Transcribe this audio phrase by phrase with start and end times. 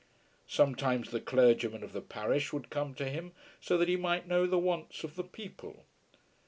[0.47, 4.47] Sometimes the clergyman of the parish would come to him, so that he might know
[4.47, 5.85] the wants of the people.